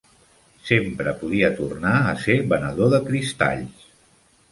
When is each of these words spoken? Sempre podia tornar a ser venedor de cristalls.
Sempre 0.69 1.11
podia 1.19 1.51
tornar 1.59 1.91
a 2.13 2.15
ser 2.23 2.37
venedor 2.55 2.91
de 2.95 3.01
cristalls. 3.11 3.85